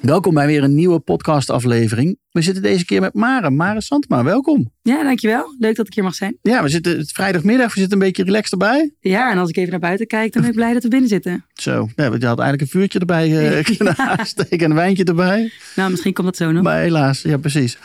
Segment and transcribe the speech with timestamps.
[0.00, 2.18] Welkom bij weer een nieuwe podcastaflevering.
[2.30, 3.50] We zitten deze keer met Mare.
[3.50, 4.72] Mare Santma, welkom.
[4.82, 5.54] Ja, dankjewel.
[5.58, 6.36] Leuk dat ik hier mag zijn.
[6.42, 8.94] Ja, we zitten het vrijdagmiddag, we zitten een beetje relaxed erbij.
[9.00, 11.08] Ja, en als ik even naar buiten kijk, dan ben ik blij dat we binnen
[11.08, 11.44] zitten.
[11.54, 15.52] Zo, ja, je had eigenlijk een vuurtje erbij uh, kunnen aansteken en een wijntje erbij.
[15.76, 16.62] Nou, misschien komt dat zo nog.
[16.62, 17.78] Maar helaas, ja precies.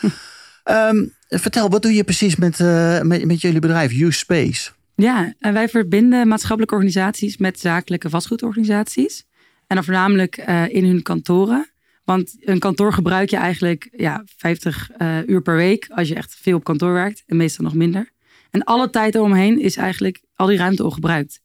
[0.63, 1.13] um,
[1.43, 4.71] vertel, wat doe je precies met, uh, met, met jullie bedrijf, Use Space?
[4.95, 9.25] Ja, en wij verbinden maatschappelijke organisaties met zakelijke vastgoedorganisaties.
[9.67, 11.69] En dan voornamelijk uh, in hun kantoren.
[12.05, 16.35] Want een kantoor gebruik je eigenlijk ja, 50 uh, uur per week als je echt
[16.35, 17.23] veel op kantoor werkt.
[17.25, 18.11] En meestal nog minder.
[18.51, 21.41] En alle tijd eromheen is eigenlijk al die ruimte al gebruikt.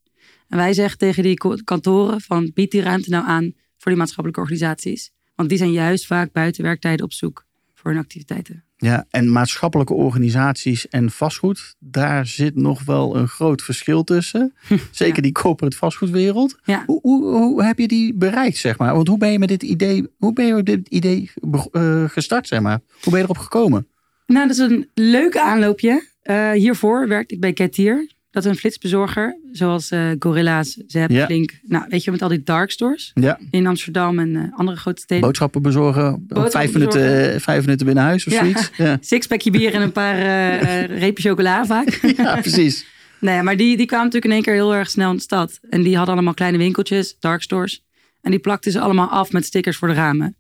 [0.48, 4.41] En wij zeggen tegen die kantoren van bied die ruimte nou aan voor die maatschappelijke
[4.41, 5.11] organisaties.
[5.34, 7.48] Want die zijn juist vaak buiten werktijden op zoek
[7.81, 8.64] voor hun activiteiten.
[8.77, 14.55] Ja, en maatschappelijke organisaties en vastgoed, daar zit nog wel een groot verschil tussen.
[14.91, 15.23] Zeker ja.
[15.23, 16.58] die corporate vastgoedwereld.
[16.64, 16.83] Ja.
[16.86, 18.95] Hoe, hoe, hoe, heb je die bereikt, zeg maar?
[18.95, 21.31] Want hoe ben je met dit idee, hoe ben je met dit idee
[21.73, 22.81] uh, gestart, zeg maar?
[23.03, 23.86] Hoe ben je erop gekomen?
[24.27, 26.08] Nou, dat is een leuk aanloopje.
[26.25, 28.11] Uh, hiervoor werkte ik bij Getir.
[28.31, 31.27] Dat een flitsbezorger, zoals uh, Gorilla's, Zep, Ja.
[31.27, 31.52] Flink.
[31.63, 35.01] Nou, weet je, met al die dark stores Ja, in Amsterdam en uh, andere grote
[35.01, 35.24] steden.
[35.24, 38.39] boodschappen bezorgen, vijf, minuten, eh, vijf minuten binnen huis of Ja.
[38.39, 38.70] zoiets.
[38.77, 38.98] Ja.
[39.01, 41.89] Sixpackje bier en een paar uh, uh, repen chocola vaak.
[42.17, 42.85] ja, precies.
[43.20, 45.58] Nee, maar die, die kwamen natuurlijk in één keer heel erg snel in de stad.
[45.70, 47.85] En die hadden allemaal kleine winkeltjes, dark stores.
[48.20, 50.36] En die plakten ze allemaal af met stickers voor de ramen.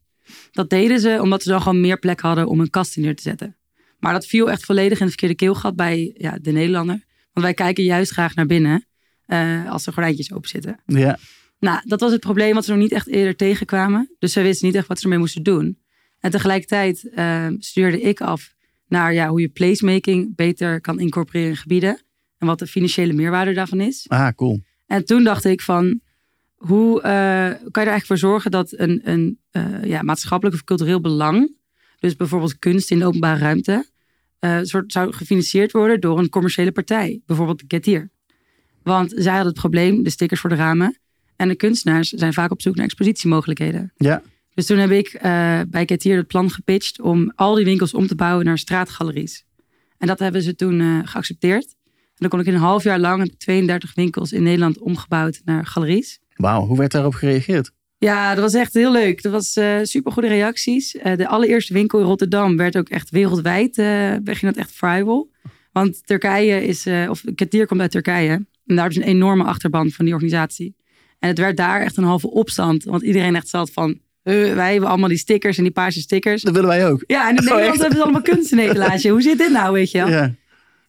[0.52, 3.16] Dat deden ze omdat ze dan gewoon meer plek hadden om een kast in neer
[3.16, 3.56] te zetten.
[3.98, 7.04] Maar dat viel echt volledig in het verkeerde keelgat bij ja, de Nederlander.
[7.32, 8.86] Want wij kijken juist graag naar binnen
[9.26, 10.80] uh, als er gordijntjes open zitten.
[10.86, 11.18] Ja.
[11.58, 14.14] Nou, dat was het probleem wat ze nog niet echt eerder tegenkwamen.
[14.18, 15.78] Dus ze wisten niet echt wat ze ermee moesten doen.
[16.20, 18.54] En tegelijkertijd uh, stuurde ik af
[18.86, 22.02] naar ja, hoe je placemaking beter kan incorporeren in gebieden.
[22.38, 24.04] En wat de financiële meerwaarde daarvan is.
[24.08, 24.60] Ah, cool.
[24.86, 26.00] En toen dacht ik van,
[26.54, 27.12] hoe uh, kan
[27.52, 31.56] je er eigenlijk voor zorgen dat een, een uh, ja, maatschappelijk of cultureel belang,
[31.98, 33.90] dus bijvoorbeeld kunst in de openbare ruimte,
[34.40, 38.10] uh, soort, zou gefinancierd worden door een commerciële partij, bijvoorbeeld Getir.
[38.82, 40.98] Want zij hadden het probleem, de stickers voor de ramen.
[41.36, 43.92] En de kunstenaars zijn vaak op zoek naar expositiemogelijkheden.
[43.96, 44.22] Ja.
[44.54, 45.20] Dus toen heb ik uh,
[45.68, 49.44] bij Getir het plan gepitcht om al die winkels om te bouwen naar straatgaleries.
[49.98, 51.76] En dat hebben ze toen uh, geaccepteerd.
[52.20, 54.78] En dan kon ik in een half jaar lang heb ik 32 winkels in Nederland
[54.78, 56.20] omgebouwd naar galeries.
[56.34, 57.72] Wauw, hoe werd daarop gereageerd?
[58.06, 59.22] Ja, dat was echt heel leuk.
[59.22, 60.94] Dat was uh, super goede reacties.
[60.94, 63.78] Uh, de allereerste winkel in Rotterdam werd ook echt wereldwijd.
[63.78, 65.30] Uh, ging dat echt vrijwel.
[65.72, 68.46] Want Turkije is, of Katir komt uit Turkije.
[68.66, 70.76] En daar is een enorme achterban van die organisatie.
[71.18, 72.84] En het werd daar echt een halve opstand.
[72.84, 76.42] Want iedereen echt zat van, wij hebben allemaal die stickers en die paarse stickers.
[76.42, 77.04] Dat willen wij ook.
[77.06, 79.08] Ja, en in Nederland oh, hebben ze allemaal kunst in etalage.
[79.08, 80.08] Hoe zit dit nou, weet je wel?
[80.08, 80.34] Ja.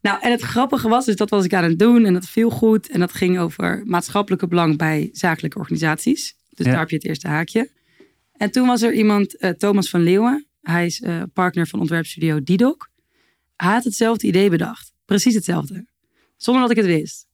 [0.02, 2.50] Nou, en het grappige was, dus dat was ik aan het doen en dat viel
[2.50, 2.90] goed.
[2.90, 6.40] En dat ging over maatschappelijke belang bij zakelijke organisaties.
[6.64, 6.78] Dus Ja.
[6.78, 7.70] daar heb je het eerste haakje.
[8.38, 10.46] En toen was er iemand, uh, Thomas van Leeuwen.
[10.62, 12.90] Hij is uh, partner van ontwerpstudio Didok.
[13.56, 14.94] Hij had hetzelfde idee bedacht.
[15.06, 15.86] Precies hetzelfde.
[16.38, 17.28] Zonder dat ik het wist.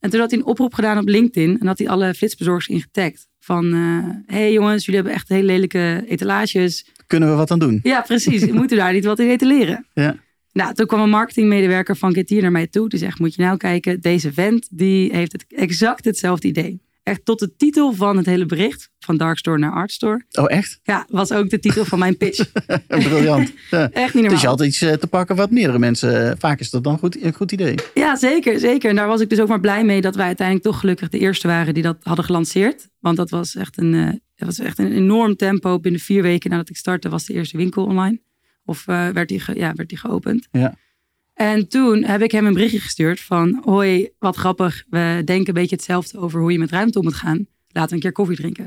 [0.00, 1.58] En toen had hij een oproep gedaan op LinkedIn.
[1.60, 3.28] En had hij alle flitsbezorgers ingetagd.
[3.38, 6.86] Van, uh, hey jongens, jullie hebben echt hele lelijke etalages.
[7.06, 7.80] Kunnen we wat aan doen?
[7.82, 8.46] Ja, precies.
[8.52, 9.86] Moet u daar niet wat in etaleren?
[9.94, 10.16] Ja.
[10.52, 12.88] Nou, toen kwam een marketingmedewerker van Getir naar mij toe.
[12.88, 16.80] Die zegt, moet je nou kijken, deze vent die heeft het exact hetzelfde idee.
[17.06, 20.24] Echt tot de titel van het hele bericht, van Dark Store naar Art Store.
[20.30, 20.80] Oh, echt?
[20.82, 22.50] Ja, was ook de titel van mijn pitch.
[22.88, 23.52] Briljant.
[23.70, 23.90] Ja.
[23.90, 24.30] Echt niet normaal.
[24.30, 26.38] Dus je had iets te pakken wat meerdere mensen...
[26.38, 27.74] Vaak is dat dan goed, een goed idee.
[27.94, 28.90] Ja, zeker, zeker.
[28.90, 31.18] En daar was ik dus ook maar blij mee dat wij uiteindelijk toch gelukkig de
[31.18, 32.88] eerste waren die dat hadden gelanceerd.
[33.00, 35.80] Want dat was echt een, uh, dat was echt een enorm tempo.
[35.80, 38.20] Binnen vier weken nadat ik startte was de eerste winkel online.
[38.64, 40.48] Of uh, werd, die ge, ja, werd die geopend.
[40.50, 40.74] Ja.
[41.36, 43.60] En toen heb ik hem een berichtje gestuurd van...
[43.64, 44.84] Hoi, wat grappig.
[44.90, 47.46] We denken een beetje hetzelfde over hoe je met ruimte om moet gaan.
[47.68, 48.66] Laten we een keer koffie drinken.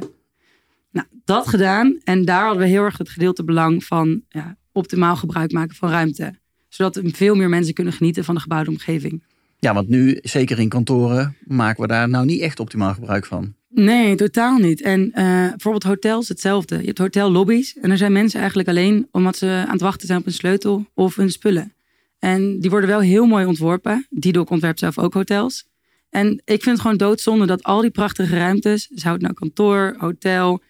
[0.91, 1.99] Nou, dat gedaan.
[2.03, 4.21] En daar hadden we heel erg het gedeelte belang van...
[4.29, 6.33] Ja, optimaal gebruik maken van ruimte.
[6.67, 9.23] Zodat veel meer mensen kunnen genieten van de gebouwde omgeving.
[9.59, 13.53] Ja, want nu, zeker in kantoren, maken we daar nou niet echt optimaal gebruik van.
[13.69, 14.81] Nee, totaal niet.
[14.81, 15.13] En uh,
[15.49, 16.77] bijvoorbeeld hotels hetzelfde.
[16.79, 20.19] Je hebt hotellobby's en er zijn mensen eigenlijk alleen omdat ze aan het wachten zijn
[20.19, 21.73] op een sleutel of hun spullen.
[22.19, 24.07] En die worden wel heel mooi ontworpen.
[24.09, 25.67] Die ontwerpt zelf ook hotels.
[26.09, 29.95] En ik vind het gewoon doodzonde dat al die prachtige ruimtes, dus hout nou kantoor,
[29.97, 30.61] hotel,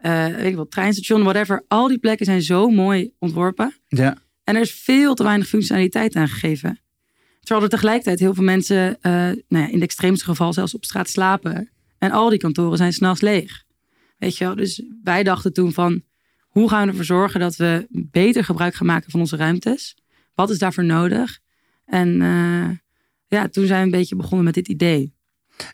[0.00, 3.74] uh, weet ik wel, treinstation, whatever, al die plekken zijn zo mooi ontworpen.
[3.88, 4.18] Ja.
[4.44, 6.80] En er is veel te weinig functionaliteit aan gegeven.
[7.40, 10.84] Terwijl er tegelijkertijd heel veel mensen, uh, nou ja, in het extreemste geval zelfs op
[10.84, 11.70] straat slapen.
[11.98, 13.64] En al die kantoren zijn s'nachts leeg.
[14.18, 14.54] Weet je wel?
[14.54, 16.02] Dus wij dachten toen van,
[16.48, 19.96] hoe gaan we ervoor zorgen dat we beter gebruik gaan maken van onze ruimtes?
[20.36, 21.38] Wat is daarvoor nodig?
[21.84, 22.68] En uh,
[23.26, 25.14] ja, toen zijn we een beetje begonnen met dit idee.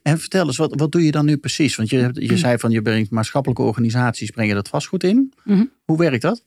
[0.03, 1.77] En vertel eens, wat, wat doe je dan nu precies?
[1.77, 5.33] Want je, je zei van je brengt maatschappelijke organisaties, breng je dat vastgoed in.
[5.45, 5.65] Mhm.
[5.85, 6.45] Hoe werkt dat?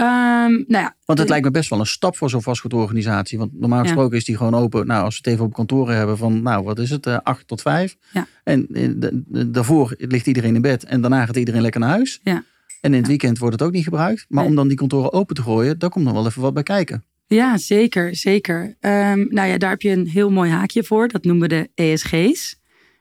[0.00, 3.38] Um, nou ja, want het lijkt me best wel een stap voor zo'n vastgoedorganisatie.
[3.38, 4.86] Want normaal gesproken is die gewoon open.
[4.86, 7.48] Nou, als we het even op kantoren hebben van, nou, wat is het, uh, acht
[7.48, 7.96] tot vijf.
[8.12, 8.26] Ja.
[8.44, 12.20] En uh, daarvoor ligt iedereen in bed en daarna gaat iedereen lekker naar huis.
[12.22, 12.44] Ja.
[12.80, 14.24] En in het weekend wordt het ook niet gebruikt.
[14.28, 14.50] Maar Nee.
[14.50, 17.04] om dan die kantoren open te gooien, daar komt nog wel even wat bij kijken.
[17.26, 18.62] Ja, zeker, zeker.
[18.80, 21.08] Um, nou ja, daar heb je een heel mooi haakje voor.
[21.08, 22.60] Dat noemen we de ESG's.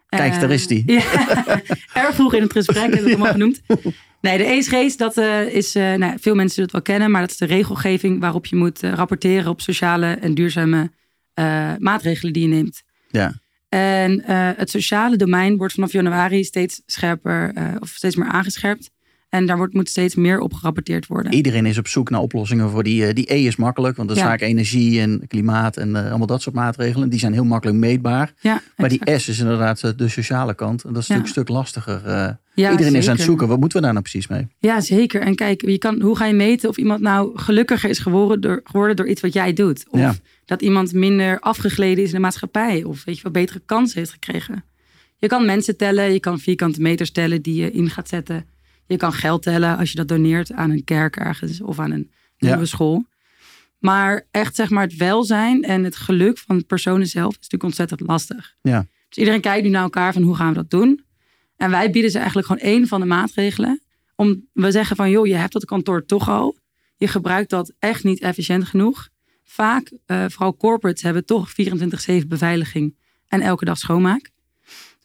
[0.09, 0.83] Kijk, Uh, daar is die.
[0.91, 1.01] Ja,
[2.03, 3.61] erg vroeg in het gesprek heb ik hem al genoemd.
[4.21, 7.21] Nee, de ESG's, dat uh, is, uh, nou, veel mensen zullen het wel kennen, maar
[7.21, 10.91] dat is de regelgeving waarop je moet uh, rapporteren op sociale en duurzame
[11.79, 12.83] maatregelen die je neemt.
[13.07, 13.33] Ja.
[13.69, 14.21] En
[14.57, 18.91] het sociale domein wordt vanaf januari steeds scherper of steeds meer aangescherpt.
[19.35, 21.33] En daar wordt, moet steeds meer op gerapporteerd worden.
[21.33, 23.07] Iedereen is op zoek naar oplossingen voor die.
[23.07, 24.29] Uh, die E is makkelijk, want dat is Ja.
[24.29, 27.09] vaak energie en klimaat en uh, allemaal dat soort maatregelen.
[27.09, 28.33] Die zijn heel makkelijk meetbaar.
[28.39, 29.01] Ja, Maar die.
[29.17, 30.83] S is inderdaad uh, de sociale kant.
[30.83, 32.01] En dat is natuurlijk een stuk lastiger.
[32.07, 33.47] Uh, Ja, iedereen is aan het zoeken.
[33.47, 34.47] Wat moeten we daar nou precies mee?
[34.59, 35.21] Ja, zeker.
[35.21, 38.61] En kijk, je kan, hoe ga je meten of iemand nou gelukkiger is geworden door,
[38.63, 39.85] geworden door iets wat jij doet?
[39.89, 40.15] Of Ja.
[40.45, 42.83] dat iemand minder afgegleden is in de maatschappij?
[42.83, 44.63] Of weet je wel, betere kansen heeft gekregen?
[45.17, 48.45] Je kan mensen tellen, je kan vierkante meters tellen die je in gaat zetten.
[48.87, 52.11] Je kan geld tellen als je dat doneert aan een kerk ergens of aan een
[52.37, 52.47] Ja.
[52.49, 53.05] nieuwe school.
[53.79, 57.63] Maar echt zeg maar het welzijn en het geluk van de personen zelf is natuurlijk
[57.63, 58.55] ontzettend lastig.
[58.61, 58.85] Ja.
[59.09, 61.03] Dus iedereen kijkt nu naar elkaar van hoe gaan we dat doen?
[61.57, 63.81] En wij bieden ze eigenlijk gewoon één van de maatregelen.
[64.15, 66.57] Om, we zeggen van joh, je hebt dat kantoor toch al.
[66.97, 69.09] Je gebruikt dat echt niet efficiënt genoeg.
[69.43, 72.95] Vaak, eh, vooral corporates, hebben toch 24-7 beveiliging
[73.27, 74.31] en elke dag schoonmaak.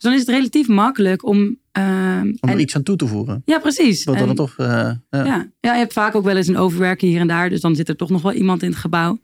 [0.00, 1.58] Dus dan is het relatief makkelijk om...
[1.72, 3.42] ehm, Om en- er iets aan toe te voegen.
[3.44, 4.04] ja, precies.
[4.04, 4.54] Wat En- dan toch.
[4.58, 5.00] uh, ja.
[5.10, 5.24] ja.
[5.60, 7.48] ja, je hebt vaak ook wel eens een overwerken hier en daar.
[7.50, 9.18] Dus dan zit er toch nog wel iemand in het gebouw.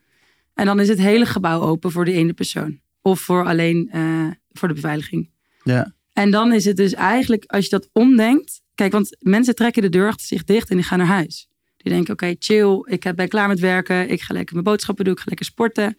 [0.54, 2.80] En dan is het hele gebouw open voor de ene persoon.
[3.02, 5.30] Of voor alleen eh, voor de beveiliging.
[5.62, 5.94] ja.
[6.12, 8.62] En dan is het dus eigenlijk, als je dat omdenkt.
[8.74, 11.48] Kijk, want mensen trekken de deur achter zich dicht en die gaan naar huis.
[11.76, 14.10] Die denken, oké, chill, ik ben klaar met werken.
[14.10, 15.96] Ik ga lekker mijn boodschappen doen, ik ga lekker sporten.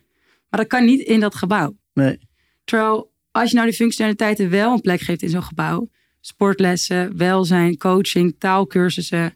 [0.49, 1.77] Maar dat kan niet in dat gebouw.
[1.93, 2.19] Nee.
[2.63, 5.89] Terwijl, als je nou die functionaliteiten wel een plek geeft in zo'n gebouw.
[6.21, 9.33] Sportlessen, welzijn, coaching, taalkursussen,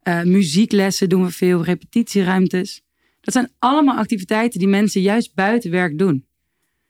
[0.00, 2.82] eh, muzieklessen doen we veel, repetitieruimtes.
[3.20, 6.26] Dat zijn allemaal activiteiten die mensen juist buiten werk doen.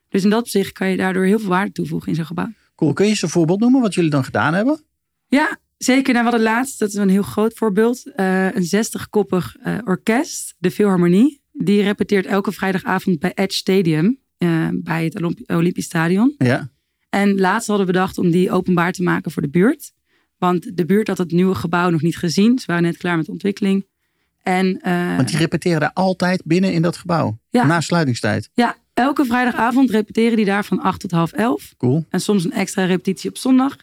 [0.08, 2.52] Dus in dat opzicht kan je daardoor heel veel waarde toevoegen in zo'n gebouw.
[2.74, 2.92] Cool.
[2.92, 4.84] Kun je eens een voorbeeld noemen wat jullie dan gedaan hebben?
[5.28, 6.12] Ja, zeker.
[6.12, 10.54] Nou, we hadden laatst, dat is een heel groot voorbeeld, eh, een 60-koppig eh, orkest,
[10.58, 11.42] de Philharmonie.
[11.52, 16.34] Die repeteert elke vrijdagavond bij Edge Stadium, eh, bij het Olymp- Olympisch Stadion.
[16.38, 16.70] Ja.
[17.08, 19.92] En laatst hadden we bedacht om die openbaar te maken voor de buurt.
[20.38, 22.58] Want de buurt had het nieuwe gebouw nog niet gezien.
[22.58, 23.86] Ze waren net klaar met de ontwikkeling.
[24.42, 27.38] En eh, Want die repeteren daar altijd binnen in dat gebouw.
[27.50, 27.66] Ja.
[27.66, 28.50] Na sluitingstijd.
[28.52, 31.74] ja, elke vrijdagavond repeteren die daar van 8 tot half 11.
[31.76, 32.04] Cool.
[32.10, 33.76] En soms een extra repetitie op zondag.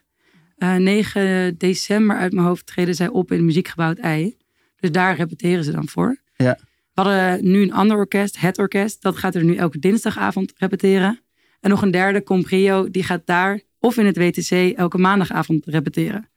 [0.58, 4.38] Eh 9 december uit mijn hoofd treden zij op in het muziekgebouw Het Ei.
[4.80, 6.18] Dus daar repeteren ze dan voor.
[6.36, 6.58] Ja.
[6.98, 9.02] We hadden nu een ander orkest, het orkest.
[9.02, 11.20] Dat gaat er nu elke dinsdagavond repeteren.
[11.60, 16.30] En nog een derde, Comprio, die gaat daar of in het WTC elke maandagavond repeteren.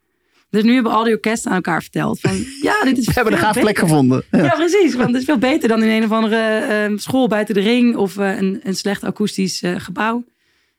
[0.50, 3.32] Dus nu hebben al die orkesten aan elkaar verteld van ja, dit is We hebben
[3.32, 3.88] een veel gaaf plek beter.
[3.88, 4.22] gevonden.
[4.30, 4.42] Ja.
[4.44, 4.94] Ja, precies.
[4.94, 7.96] Want het is veel beter dan in een of andere eh, school buiten de ring
[7.96, 10.24] of eh, een, een slecht akoestisch eh, gebouw.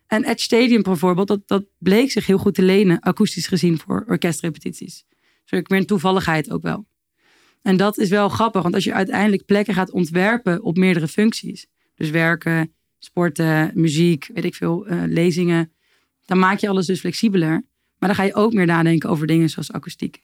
[0.07, 4.05] En Edge Stadium bijvoorbeeld, dat, dat bleek zich heel goed te lenen, akoestisch gezien, voor
[4.07, 5.05] orkestrepetities.
[5.45, 6.85] Dus ik meer een toevalligheid ook wel.
[7.61, 11.67] En dat is wel grappig, want als je uiteindelijk plekken gaat ontwerpen op meerdere functies,
[11.95, 15.71] dus werken, sporten, muziek, weet ik veel, eh, lezingen,
[16.25, 17.65] dan maak je alles dus flexibeler.
[17.97, 20.23] Maar dan ga je ook meer nadenken over dingen zoals akoestiek.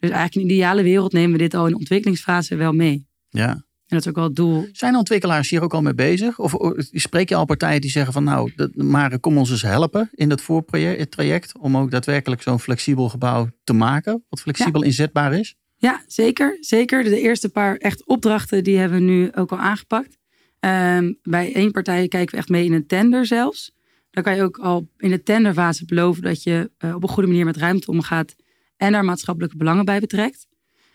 [0.00, 3.06] Dus eigenlijk in de ideale wereld nemen we dit al in de ontwikkelingsfase wel mee.
[3.30, 3.64] ja.
[3.84, 4.68] En dat is ook wel het doel.
[4.72, 6.38] Zijn ontwikkelaars hier ook al mee bezig?
[6.38, 6.54] Of
[6.90, 10.40] spreek je al partijen die zeggen van nou, maar kom ons eens helpen in dat
[10.40, 15.56] voortraject om ook daadwerkelijk zo'n flexibel gebouw te maken, wat flexibel inzetbaar is?
[15.84, 16.56] Ja, zeker.
[16.60, 17.04] Zeker.
[17.04, 20.18] De eerste paar echt opdrachten die hebben we nu ook al aangepakt.
[20.60, 23.72] Ehm, bij één partij kijken we echt mee in een tender zelfs.
[24.10, 27.28] Dan kan je ook al in de tenderfase beloven dat je eh, op een goede
[27.28, 28.34] manier met ruimte omgaat
[28.76, 30.46] en daar maatschappelijke belangen bij betrekt.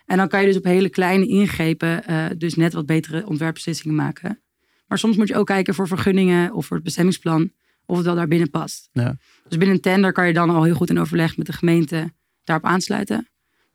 [0.05, 3.95] En dan kan je dus op hele kleine ingrepen uh, dus net wat betere ontwerpbeslissingen
[3.95, 4.41] maken.
[4.87, 7.51] Maar soms moet je ook kijken voor vergunningen of voor het bestemmingsplan
[7.85, 8.89] of het wel daar binnen past.
[8.91, 9.17] Ja.
[9.47, 12.13] Dus binnen een tender kan je dan al heel goed in overleg met de gemeente
[12.43, 13.28] daarop aansluiten.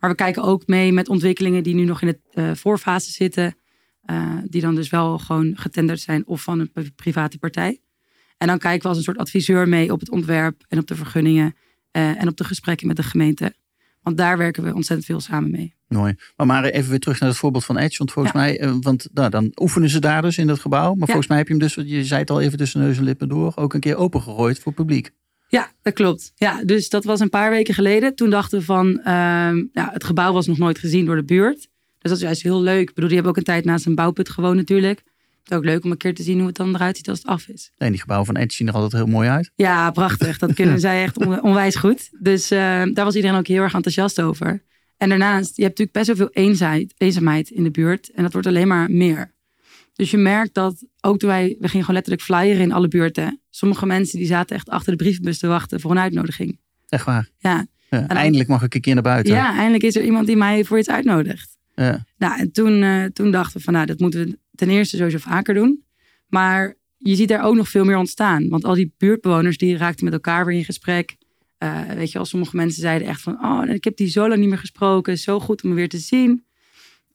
[0.05, 3.57] Maar we kijken ook mee met ontwikkelingen die nu nog in de uh, voorfase zitten.
[4.11, 7.81] Uh, die dan dus wel gewoon getenderd zijn of van een private partij.
[8.39, 10.95] En dan kijken we als een soort adviseur mee op het ontwerp en op de
[10.95, 11.55] vergunningen
[11.93, 13.55] uh, en op de gesprekken met de gemeente.
[14.03, 15.75] Want daar werken we ontzettend veel samen mee.
[15.89, 16.15] Mooi.
[16.37, 17.99] Maar, maar even weer terug naar het voorbeeld van Edge.
[17.99, 18.41] Want volgens ja.
[18.41, 20.89] mij, want nou, dan oefenen ze daar dus in dat gebouw.
[20.95, 21.07] Maar ja.
[21.07, 23.29] volgens mij heb je hem dus, je zei het al even tussen neus en lippen
[23.29, 25.11] door, ook een keer opengegooid voor publiek.
[25.49, 26.33] Ja, dat klopt.
[26.35, 28.15] Ja, dus dat was een paar weken geleden.
[28.15, 29.05] Toen dachten we van, uh,
[29.73, 31.59] ja, het gebouw was nog nooit gezien door de buurt.
[31.59, 32.81] Dus dat is juist heel leuk.
[32.81, 34.99] Ik bedoel, die hebben ook een tijd naast een bouwput gewoond natuurlijk.
[34.99, 37.19] Het is ook leuk om een keer te zien hoe het dan eruit ziet als
[37.19, 37.71] het af is.
[37.77, 39.51] En die gebouwen van Edge zien er altijd heel mooi uit.
[39.55, 40.39] Ja, prachtig.
[40.39, 42.11] Dat kunnen zij echt on onwijs goed.
[42.21, 42.59] Dus uh,
[42.93, 44.63] daar was iedereen ook heel erg enthousiast over.
[44.97, 46.45] En daarnaast, je hebt natuurlijk best wel veel
[46.97, 48.11] eenzaamheid in de buurt.
[48.11, 49.34] En dat wordt alleen maar meer.
[49.95, 53.41] Dus je merkt dat ook toen wij, we gingen gewoon letterlijk flyeren in alle buurten.
[53.51, 56.59] Sommige mensen die zaten echt achter de brievenbus te wachten voor een uitnodiging.
[56.89, 57.29] Echt waar?
[57.39, 57.67] Ja.
[57.91, 59.35] ja eindelijk mag ik een keer naar buiten.
[59.35, 61.57] Ja, eindelijk is er iemand die mij voor iets uitnodigt.
[61.75, 62.05] Ja.
[62.19, 65.19] Nou, en toen, uh, toen dachten we van, nou, dat moeten we ten eerste sowieso
[65.19, 65.85] vaker doen.
[66.29, 68.49] Maar je ziet daar ook nog veel meer ontstaan.
[68.49, 71.17] Want al die buurtbewoners die raakten met elkaar weer in gesprek.
[71.59, 74.41] Uh, weet je wel, sommige mensen zeiden echt van, oh, ik heb die zo lang
[74.41, 75.19] niet meer gesproken.
[75.19, 76.45] Zo goed om me weer te zien.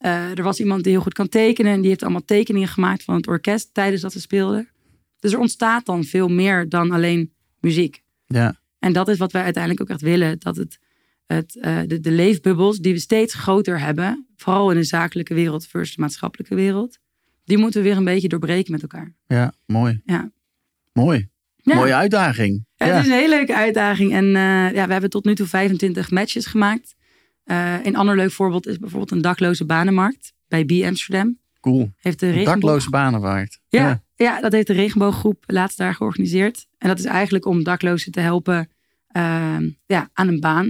[0.05, 1.73] Uh, er was iemand die heel goed kan tekenen.
[1.73, 4.69] En die heeft allemaal tekeningen gemaakt van het orkest tijdens dat ze speelden.
[5.19, 8.03] Dus er ontstaat dan veel meer dan alleen muziek.
[8.27, 8.59] Ja.
[8.79, 10.39] En dat is wat wij uiteindelijk ook echt willen.
[10.39, 10.79] Dat het,
[11.25, 14.27] het, uh, de, de leefbubbels die we steeds groter hebben.
[14.35, 16.97] Vooral in de zakelijke wereld versus de maatschappelijke wereld.
[17.43, 19.13] Die moeten we weer een beetje doorbreken met elkaar.
[19.27, 20.01] Ja, mooi.
[20.05, 20.31] Ja.
[20.93, 21.29] Mooi.
[21.55, 21.75] Ja.
[21.75, 22.65] Mooie uitdaging.
[22.75, 24.13] Ja, het is een hele leuke uitdaging.
[24.13, 26.95] En uh, ja, we hebben tot nu toe 25 matches gemaakt.
[27.51, 31.37] Uh, een ander leuk voorbeeld is bijvoorbeeld een dakloze banenmarkt bij B Amsterdam.
[31.61, 31.91] Cool.
[31.97, 32.61] Heeft de een regenboog...
[32.61, 33.59] dakloze banenmarkt.
[33.67, 34.03] Ja, ja.
[34.15, 36.67] ja, dat heeft de regenbooggroep laatst daar georganiseerd.
[36.77, 38.69] En dat is eigenlijk om daklozen te helpen
[39.11, 40.67] uh, ja, aan een baan.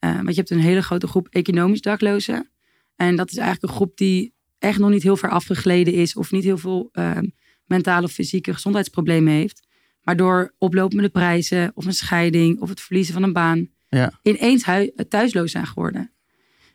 [0.00, 2.50] Uh, want je hebt een hele grote groep economisch daklozen.
[2.96, 6.16] En dat is eigenlijk een groep die echt nog niet heel ver afgegleden is.
[6.16, 7.18] Of niet heel veel uh,
[7.64, 9.66] mentale of fysieke gezondheidsproblemen heeft.
[10.02, 13.68] Maar door oplopende prijzen of een scheiding of het verliezen van een baan.
[13.88, 14.20] Ja.
[14.22, 14.64] Ineens
[15.08, 16.12] thuisloos zijn geworden.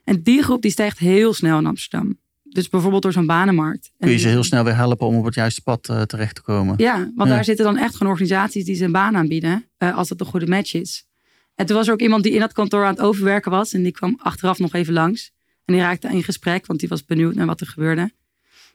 [0.06, 2.18] En die groep die stijgt heel snel in Amsterdam.
[2.42, 3.92] Dus bijvoorbeeld door zo'n banenmarkt.
[3.98, 6.42] Kun je ze heel snel weer helpen om op het juiste pad uh, terecht te
[6.42, 6.74] komen.
[6.78, 7.34] Ja, want ja.
[7.34, 9.64] daar zitten dan echt gewoon organisaties die ze een baan aanbieden.
[9.78, 11.06] Uh, als dat een goede match is.
[11.54, 13.72] En toen was er ook iemand die in dat kantoor aan het overwerken was.
[13.72, 15.32] En die kwam achteraf nog even langs.
[15.64, 18.10] En die raakte in gesprek, want die was benieuwd naar wat er gebeurde.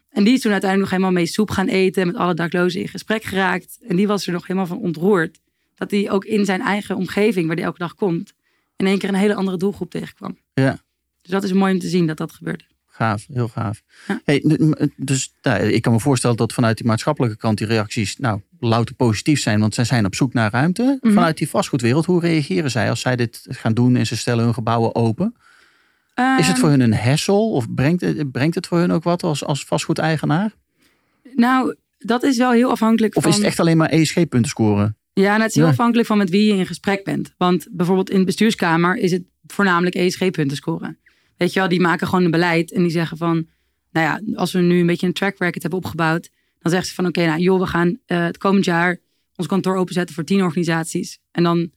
[0.09, 2.07] En die is toen uiteindelijk nog helemaal mee soep gaan eten.
[2.07, 3.77] Met alle daklozen in gesprek geraakt.
[3.87, 5.39] En die was er nog helemaal van ontroerd.
[5.75, 8.33] Dat hij ook in zijn eigen omgeving, waar hij elke dag komt.
[8.75, 10.37] in één keer een hele andere doelgroep tegenkwam.
[10.53, 10.79] Ja.
[11.31, 12.63] Dus dat is mooi om te zien dat dat gebeurde.
[12.87, 13.81] Gaaf, heel gaaf.
[14.07, 14.21] Ja.
[14.23, 14.43] Hey,
[14.95, 18.95] dus nou, ik kan me voorstellen dat vanuit die maatschappelijke kant die reacties nou, louter
[18.95, 19.59] positief zijn.
[19.59, 20.83] Want zij zijn op zoek naar ruimte.
[20.83, 21.13] Mm -hmm.
[21.13, 24.53] Vanuit die vastgoedwereld, hoe reageren zij als zij dit gaan doen en ze stellen hun
[24.53, 25.35] gebouwen open?
[26.15, 29.03] Uh, Is het voor hun een hessel of brengt het, brengt het voor hun ook
[29.03, 30.53] wat als, als vastgoedeigenaar?
[31.35, 33.31] Nou, dat is wel heel afhankelijk of van...
[33.31, 34.97] is het echt alleen maar ESG-punten scoren?
[35.13, 35.71] Ja, nou, het is heel ja.
[35.71, 37.33] afhankelijk van met wie je in gesprek bent.
[37.37, 40.97] Want bijvoorbeeld in de bestuurskamer is het voornamelijk ESG-punten scoren.
[41.41, 43.47] Weet je wel, die maken gewoon een beleid en die zeggen van...
[43.91, 46.29] Nou ja, als we nu een beetje een track record hebben opgebouwd...
[46.59, 48.99] dan zeggen ze van oké, okay, nou joh, we gaan uh, het komend jaar
[49.35, 51.19] ons kantoor openzetten voor tien organisaties.
[51.31, 51.71] En dan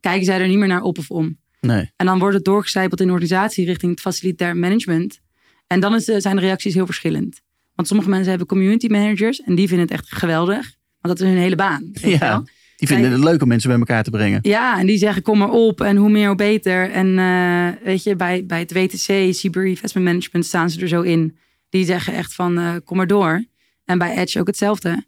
[0.00, 1.38] kijken zij er niet meer naar op of om.
[1.60, 1.90] Nee.
[1.96, 5.20] En dan wordt het doorgecijpeld in de organisatie richting het facilitair management.
[5.66, 7.40] En dan is, zijn de reacties heel verschillend.
[7.74, 10.74] Want sommige mensen hebben community managers en die vinden het echt geweldig.
[11.00, 11.90] Want dat is hun hele baan.
[11.92, 12.46] Weet ja, wel?
[12.80, 14.38] Die vinden het leuk om mensen bij elkaar te brengen.
[14.42, 16.90] Ja, en die zeggen kom maar op en hoe meer hoe beter.
[16.90, 21.00] En uh, weet je, bij, bij het WTC, Seabury Investment Management, staan ze er zo
[21.00, 21.36] in.
[21.68, 23.44] Die zeggen echt van uh, kom maar door.
[23.84, 25.04] En bij Edge ook hetzelfde.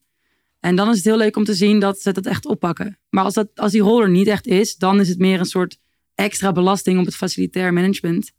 [0.61, 2.99] En dan is het heel leuk om te zien dat ze dat echt oppakken.
[3.11, 5.45] Maar als, dat, als die rol er niet echt is, dan is het meer een
[5.45, 5.79] soort
[6.15, 8.33] extra belasting op het facilitair management.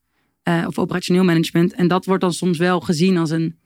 [0.43, 1.73] Uh, of operationeel management.
[1.73, 3.57] En dat wordt dan soms wel gezien als een,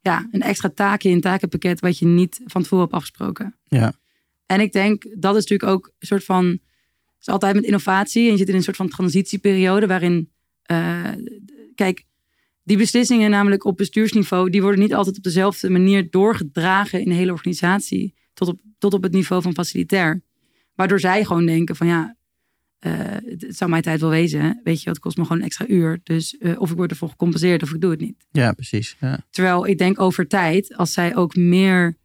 [0.00, 3.56] ja, een extra taakje in een takenpakket wat je niet van tevoren hebt afgesproken.
[3.68, 3.92] Ja.
[4.50, 8.24] En ik denk, dat is natuurlijk ook een soort van, het is altijd met innovatie.
[8.24, 10.30] En je zit in een soort van transitieperiode waarin,
[10.70, 11.08] uh,
[11.74, 12.04] kijk,
[12.64, 17.14] die beslissingen namelijk op bestuursniveau, die worden niet altijd op dezelfde manier doorgedragen in de
[17.14, 18.14] hele organisatie.
[18.34, 20.22] Tot op, tot op het niveau van facilitair.
[20.74, 22.16] Waardoor zij gewoon denken van ja,
[22.80, 22.92] uh,
[23.24, 24.60] het zou mijn tijd wel wezen.
[24.64, 26.00] Weet je, het kost me gewoon een extra uur.
[26.02, 28.26] Dus uh, of ik word ervoor gecompenseerd of ik doe het niet.
[28.30, 28.96] Ja, precies.
[29.00, 29.26] Ja.
[29.30, 31.98] Terwijl ik denk over tijd, als zij ook meer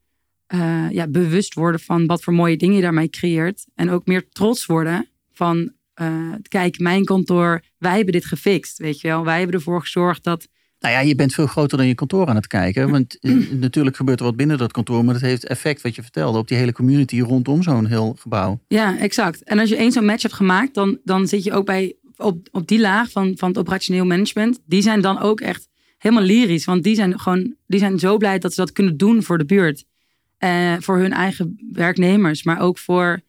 [0.47, 3.65] eh, ja, bewust worden van wat voor mooie dingen je daarmee creëert.
[3.75, 5.71] En ook meer trots worden van,
[6.01, 9.23] uh, kijk, mijn kantoor, wij hebben dit gefixt, weet je wel.
[9.23, 10.47] Wij hebben ervoor gezorgd dat...
[10.79, 12.89] Nou ja, je bent veel groter dan je kantoor aan het kijken.
[12.89, 16.01] Want eh, natuurlijk gebeurt er wat binnen dat kantoor, maar dat heeft effect wat je
[16.01, 18.59] vertelde op die hele community rondom zo'n heel gebouw.
[18.67, 19.43] Ja, exact.
[19.43, 22.47] En als je één zo'n match hebt gemaakt, dan, dan zit je ook bij op,
[22.51, 24.59] op die laag van, van het operationeel management.
[24.65, 26.65] Die zijn dan ook echt helemaal lyrisch.
[26.65, 29.45] Want die zijn gewoon die zijn zo blij dat ze dat kunnen doen voor de
[29.45, 29.85] buurt.
[30.39, 33.21] Uh, voor hun eigen werknemers, maar ook voor,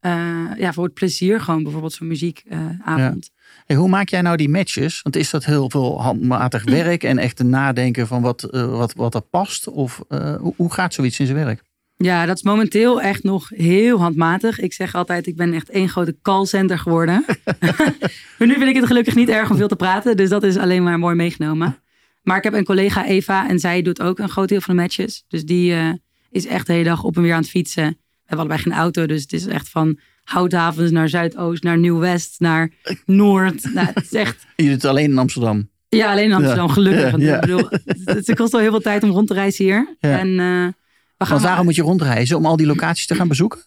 [0.00, 1.62] uh, ja, voor het plezier gewoon.
[1.62, 3.30] Bijvoorbeeld zo'n muziekavond.
[3.32, 5.02] Uh, hey, hoe maak jij nou die matches?
[5.02, 9.14] Want is dat heel veel handmatig werk en echt een nadenken van wat, wat, wat
[9.14, 9.68] er past?
[9.68, 11.62] Of hoe, hoe gaat zoiets in zijn werk?
[11.96, 14.60] Ja, dat is momenteel echt nog heel handmatig.
[14.60, 17.24] Ik zeg altijd, ik ben echt één grote callcenter geworden.
[17.60, 17.98] maar
[18.48, 20.16] nu vind ik het gelukkig niet erg om veel te praten.
[20.16, 21.78] Dus dat is alleen maar mooi meegenomen.
[22.22, 24.82] Maar ik heb een collega Eva en zij doet ook een groot deel van de
[24.82, 25.24] matches.
[25.28, 25.74] Dus die
[26.30, 27.86] is echt de hele dag op en weer aan het fietsen.
[27.86, 32.40] We hebben allebei geen auto, dus het is echt van Houthavens naar Zuidoost, naar Nieuw-West,
[32.40, 32.72] naar
[33.04, 33.72] Noord.
[33.72, 34.46] nou, het is echt...
[34.56, 35.68] Je doet het alleen in Amsterdam?
[35.88, 37.10] Ja, alleen in Amsterdam, gelukkig.
[37.10, 37.34] Ja, ja.
[37.34, 39.96] Ik bedoel, het, het, kost al heel veel tijd om rond te reizen hier.
[40.00, 40.68] En, uh,
[41.16, 42.36] Want waarom moet je rondreizen?
[42.36, 43.60] Om al die locaties te gaan bezoeken?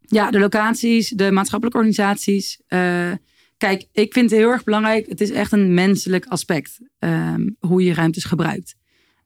[0.00, 2.60] Ja, de locaties, de maatschappelijke organisaties.
[2.68, 3.12] Uh,
[3.56, 5.06] Kijk, ik vind het heel erg belangrijk.
[5.06, 6.78] Het is echt een menselijk aspect.
[6.98, 8.76] Um, hoe je ruimtes gebruikt.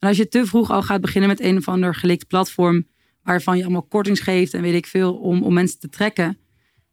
[0.01, 2.87] En als je te vroeg al gaat beginnen met een of ander gelikt platform.
[3.23, 5.15] waarvan je allemaal kortings geeft en weet ik veel.
[5.15, 6.39] om, om mensen te trekken.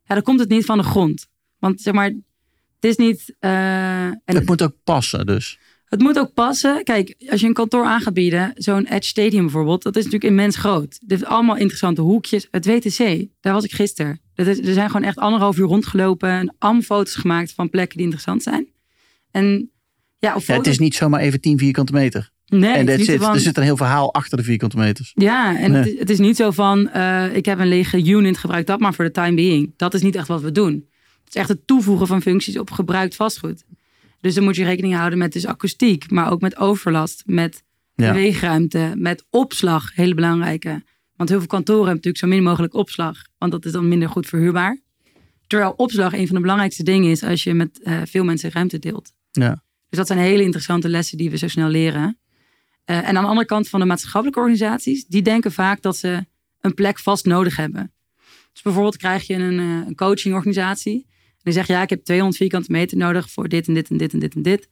[0.03, 1.27] ja, dan komt het niet van de grond.
[1.59, 3.35] Want zeg maar, het is niet.
[3.39, 5.59] Uh, en het moet ook passen, dus.
[5.85, 6.83] Het moet ook passen.
[6.83, 10.31] Kijk, als je een kantoor aan gaat bieden, zo'n Edge Stadium bijvoorbeeld, dat is natuurlijk
[10.31, 10.97] immens groot.
[10.99, 12.47] Het heeft allemaal interessante hoekjes.
[12.51, 14.21] Het WTC, daar was ik gisteren.
[14.35, 18.05] Is, er zijn gewoon echt anderhalf uur rondgelopen en allemaal foto's gemaakt van plekken die
[18.05, 18.67] interessant zijn.
[19.31, 19.71] En
[20.19, 22.31] ja, of ja, het is niet zomaar even 10 vierkante meter.
[22.49, 25.11] Nee, en het zit, van, er zit een heel verhaal achter de vierkante meters.
[25.15, 25.81] Ja, en nee.
[25.81, 28.79] het, is, het, is, niet zo van, uh, ik heb een lege unit, gebruik dat
[28.79, 29.73] maar voor de time being.
[29.77, 30.73] Dat is niet echt wat we doen.
[30.73, 33.63] Het is echt het toevoegen van functies op gebruikt vastgoed.
[34.21, 37.63] Dus dan moet je rekening houden met dus akoestiek, maar ook met overlast, met
[37.95, 38.11] ja.
[38.11, 40.83] beweegruimte, met opslag, hele belangrijke.
[41.15, 44.09] Want heel veel kantoren hebben natuurlijk zo min mogelijk opslag, want dat is dan minder
[44.09, 44.79] goed verhuurbaar.
[45.47, 48.79] Terwijl opslag een van de belangrijkste dingen is als je met uh, veel mensen ruimte
[48.79, 49.11] deelt.
[49.31, 49.63] Ja.
[49.89, 52.17] Dus dat zijn hele interessante lessen die we zo snel leren.
[52.89, 56.25] Uh, en aan de andere kant van de maatschappelijke organisaties, die denken vaak dat ze
[56.61, 57.91] een plek vast nodig hebben.
[58.53, 61.07] Dus bijvoorbeeld krijg je een, uh, een coachingorganisatie
[61.43, 64.13] die zegt, ja, ik heb 200 vierkante meter nodig voor dit en dit en dit
[64.13, 64.69] en dit en dit.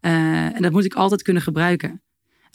[0.00, 2.02] Uh, en dat moet ik altijd kunnen gebruiken.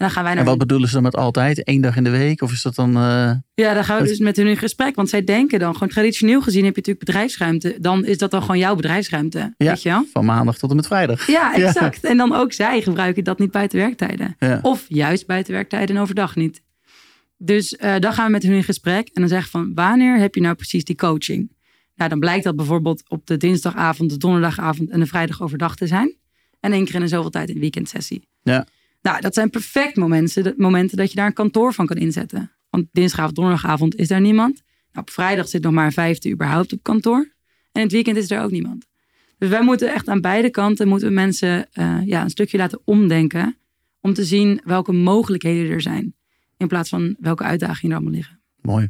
[0.02, 1.68] En dan gaan wij naar en wat bedoelen ze dan met altijd?
[1.68, 2.42] Eén dag in de week?
[2.42, 2.90] Of is dat dan...
[2.90, 3.32] Uh...
[3.54, 4.96] Ja, dan gaan we dus met hun in gesprek.
[4.96, 7.78] Want zij denken dan, gewoon traditioneel gezien heb je natuurlijk bedrijfsruimte.
[7.80, 9.54] Dan is dat dan gewoon jouw bedrijfsruimte.
[9.58, 10.06] Ja, weet je wel?
[10.14, 11.28] van maandag tot en met vrijdag.
[11.28, 12.00] Ja, exact.
[12.02, 12.10] Ja.
[12.10, 14.36] En dan ook zij gebruiken dat niet buiten werktijden.
[14.40, 14.60] Ja.
[14.62, 16.62] Of juist buiten werktijden en overdag niet.
[17.38, 19.08] Dus uh, dan gaan we met hun in gesprek.
[19.08, 21.52] En dan zeggen van, wanneer heb je nou precies die coaching?
[21.96, 25.88] Nou, dan blijkt dat bijvoorbeeld op de dinsdagavond, de donderdagavond en de vrijdag overdag te
[25.88, 26.16] zijn.
[26.60, 28.28] En één keer in de zoveel tijd een weekendsessie.
[28.44, 28.68] Ja.
[29.02, 32.52] Nou, dat zijn perfect momenten, momenten dat je daar een kantoor van kan inzetten.
[32.70, 34.54] Want dinsdagavond, donderdagavond is daar niemand.
[34.92, 37.32] Nou, op vrijdag zit nog maar een vijfde überhaupt op kantoor.
[37.72, 38.88] En het weekend is er ook niemand.
[39.38, 42.82] Dus wij moeten echt aan beide kanten moeten we mensen uh, ja, een stukje laten
[42.86, 43.58] omdenken.
[44.00, 46.16] Om te zien welke mogelijkheden er zijn.
[46.58, 48.40] In plaats van welke uitdagingen er allemaal liggen.
[48.62, 48.90] Mooi.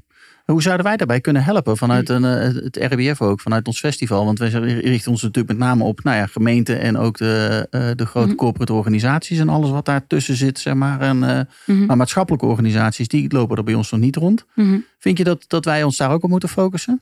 [0.52, 4.26] Hoe zouden wij daarbij kunnen helpen vanuit een, het RBF ook, vanuit ons festival?
[4.26, 8.06] Want wij richten ons natuurlijk met name op nou ja, gemeenten en ook de, de
[8.06, 8.36] grote mm-hmm.
[8.36, 11.02] corporate organisaties en alles wat daartussen zit, zeg maar.
[11.02, 11.86] En, uh, mm-hmm.
[11.86, 14.46] Maar maatschappelijke organisaties, die lopen er bij ons nog niet rond.
[14.56, 14.86] Mm-hmm.
[15.00, 17.02] Vind je dat, dat wij ons daar ook op moeten focussen?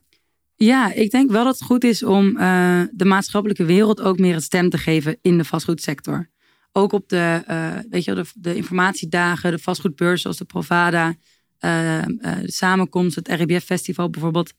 [0.55, 4.35] Ja, ik denk wel dat het goed is om uh, de maatschappelijke wereld ook meer
[4.35, 6.29] een stem te geven in de vastgoedsector.
[6.71, 11.15] Ook op de, uh, weet je, de, de informatiedagen, de vastgoedbeurs zoals de Provada,
[11.59, 14.53] de samenkomst, het RIBF Festival bijvoorbeeld.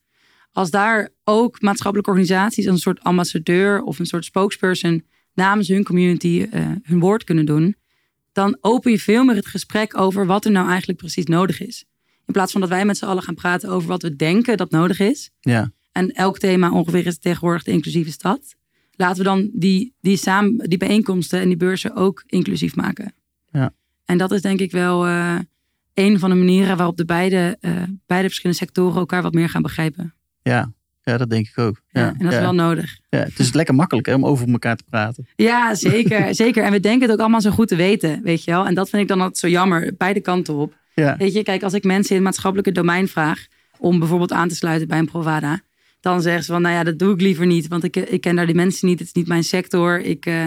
[0.51, 5.83] Als daar ook maatschappelijke organisaties als een soort ambassadeur of een soort spokesperson namens hun
[5.83, 7.75] community uh, hun woord kunnen doen,
[8.31, 11.85] dan open je veel meer het gesprek over wat er nou eigenlijk precies nodig is.
[12.25, 14.71] In plaats van dat wij met z'n allen gaan praten over wat we denken dat
[14.71, 15.31] nodig is.
[15.39, 15.71] Ja.
[15.91, 18.55] En elk thema ongeveer is tegenwoordig de inclusieve stad.
[18.91, 23.13] Laten we dan die, die, samen, die bijeenkomsten en die beurzen ook inclusief maken.
[23.51, 23.73] Ja.
[24.05, 25.39] En dat is denk ik wel uh,
[25.93, 29.61] een van de manieren waarop de beide, uh, beide verschillende sectoren elkaar wat meer gaan
[29.61, 30.13] begrijpen.
[30.41, 31.81] Ja, ja dat denk ik ook.
[31.89, 32.37] Ja, ja en dat ja.
[32.37, 32.97] is wel nodig.
[33.09, 35.27] Ja, het is lekker makkelijk hè, om over elkaar te praten.
[35.35, 36.63] Ja, zeker, zeker.
[36.63, 38.65] En we denken het ook allemaal zo goed te weten, weet je wel.
[38.65, 40.79] En dat vind ik dan altijd zo jammer, beide kanten op.
[40.95, 41.17] Ja.
[41.17, 44.55] Weet je, kijk, als ik mensen in het maatschappelijke domein vraag om bijvoorbeeld aan te
[44.55, 45.61] sluiten bij een Provada,
[45.99, 48.35] dan zeggen ze van, nou ja, dat doe ik liever niet, want ik, ik ken
[48.35, 50.45] daar die mensen niet, het is niet mijn sector, ik uh,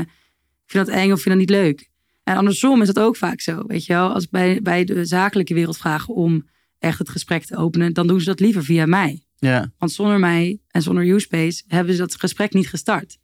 [0.66, 1.90] vind dat eng of vind dat niet leuk.
[2.24, 4.12] En andersom is dat ook vaak zo, weet je wel.
[4.12, 8.18] Als bij, bij de zakelijke wereld vragen om echt het gesprek te openen, dan doen
[8.20, 9.24] ze dat liever via mij.
[9.38, 13.18] Ja, Want zonder mij en zonder Uspace hebben ze dat gesprek niet gestart.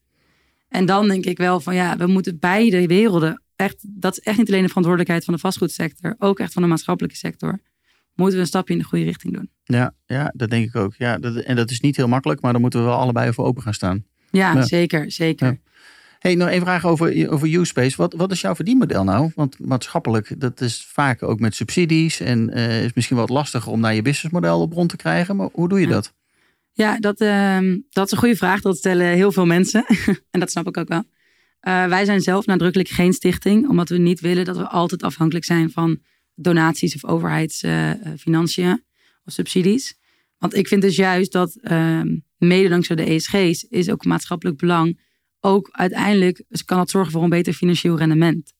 [0.68, 4.38] En dan denk ik wel van ja, we moeten beide werelden echt, dat is echt
[4.38, 7.60] niet alleen de verantwoordelijkheid van de vastgoedsector, ook echt van de maatschappelijke sector.
[8.14, 9.50] Moeten we een stapje in de goede richting doen.
[9.64, 10.94] ja, ja, dat denk ik ook.
[10.98, 13.44] Ja, dat, en dat is niet heel makkelijk, maar daar moeten we wel allebei voor
[13.44, 14.04] open gaan staan.
[14.30, 14.62] Ja, Ja.
[14.62, 15.46] zeker, zeker.
[15.46, 15.58] Ja.
[16.20, 17.96] Hey, nog één vraag over, over Uspace.
[17.96, 19.30] Wat, wat is jouw verdienmodel nou?
[19.34, 23.80] Want maatschappelijk, dat is vaak ook met subsidies en eh, is misschien wat lastiger om
[23.80, 25.36] naar je businessmodel op rond te krijgen.
[25.36, 25.92] Maar hoe doe je Ja.
[25.92, 26.12] dat?
[26.72, 28.60] Ja, dat, ehm, dat is een goede vraag.
[28.60, 29.84] Dat stellen heel veel mensen.
[30.30, 31.04] en dat snap ik ook wel.
[31.60, 35.44] Eh, wij zijn zelf nadrukkelijk geen stichting, omdat we niet willen dat we altijd afhankelijk
[35.44, 35.98] zijn van
[36.34, 38.82] donaties of overheidsfinanciën
[39.24, 39.98] of subsidies.
[40.38, 45.00] Want ik vind dus juist dat ehm, mede dankzij de ESG's is ook maatschappelijk belang.
[45.40, 48.52] Ook uiteindelijk kan dat zorgen voor een beter financieel rendement.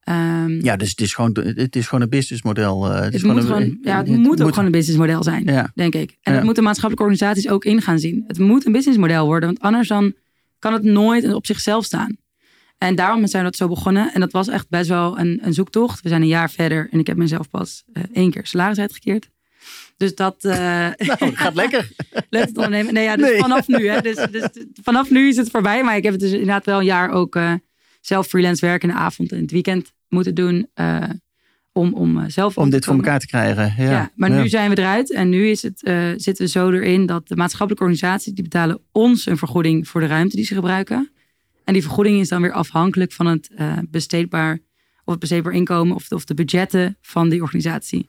[0.00, 2.90] Ehm, Ja, dus het is gewoon, het is gewoon een businessmodel.
[2.92, 5.70] eh, het, gewoon moet een- gewoon, ja, het moet ook gewoon een businessmodel zijn Ja,
[5.74, 6.10] denk ik.
[6.22, 6.32] En Ja.
[6.32, 8.24] dat moeten maatschappelijke organisaties ook in gaan zien.
[8.26, 10.12] Het moet een businessmodel worden, want anders dan
[10.58, 12.16] kan het nooit op zichzelf staan.
[12.78, 14.12] En daarom zijn we dat zo begonnen.
[14.14, 16.00] En dat was echt best wel een, een zoektocht.
[16.02, 19.30] We zijn een jaar verder en ik heb mezelf pas eh, één keer salaris uitgekeerd.
[19.96, 20.50] Dus dat eh
[21.18, 21.88] nou, gaat lekker.
[22.30, 22.94] let het ondernemen.
[22.94, 23.38] Nee, ja, dus Nee.
[23.38, 23.88] vanaf nu.
[23.88, 24.48] Hè, dus, dus
[24.82, 25.84] vanaf nu is het voorbij.
[25.84, 27.52] Maar ik heb het dus inderdaad wel een jaar ook eh,
[28.00, 30.68] zelf freelance werk in de avond en het weekend moeten doen.
[30.74, 31.02] eh,
[31.72, 33.74] om, om zelf Om dit voor elkaar te krijgen.
[33.76, 34.40] Ja, Ja, maar Ja.
[34.42, 35.78] nu zijn we eruit en nu is het,
[36.16, 40.06] zitten we zo erin dat de maatschappelijke organisaties die betalen ons een vergoeding voor de
[40.06, 41.10] ruimte die ze gebruiken.
[41.64, 43.50] En die vergoeding is dan weer afhankelijk van het
[43.90, 44.58] besteedbaar
[45.04, 48.08] of het besteedbaar inkomen of de, of de budgetten van die organisatie.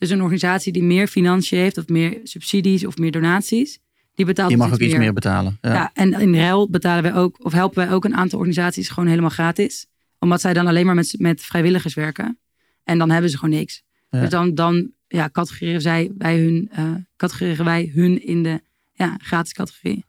[0.00, 3.78] Dus een organisatie die meer financiën heeft of meer subsidies of meer donaties,
[4.14, 5.58] die betaalt Je ons mag ook iets meer betalen.
[5.60, 5.72] Ja.
[5.72, 5.90] ja.
[5.94, 9.30] en in ruil betalen wij ook, of helpen wij ook een aantal organisaties gewoon helemaal
[9.30, 9.86] gratis.
[10.18, 12.38] Omdat zij dan alleen maar met, met vrijwilligers werken.
[12.84, 13.82] En dan hebben ze gewoon niks.
[14.10, 14.20] Ja.
[14.20, 18.60] Dus dan, dan ja, categoreren, zij, wij hun, eh, categoreren wij hun in de
[18.92, 20.04] ja, gratis categorie.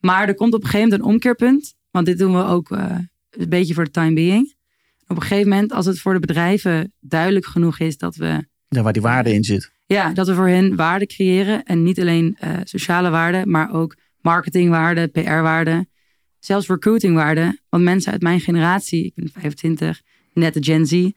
[0.00, 1.74] Maar er komt op een gegeven moment een omkeerpunt.
[1.90, 2.98] Want dit doen we ook eh,
[3.30, 4.54] een beetje voor de time being.
[5.06, 8.82] Op een gegeven moment, als het voor de bedrijven duidelijk genoeg is dat we Ja,
[8.82, 9.72] waar die waarde in zit.
[9.86, 11.64] ja, dat we voor hen waarde creëren.
[11.64, 15.86] En niet alleen eh, sociale waarde, maar ook marketingwaarde, PR-waarde.
[16.38, 17.58] Zelfs recruitingwaarde.
[17.68, 21.10] Want mensen uit mijn generatie, ik ben 25, net de Gen Z.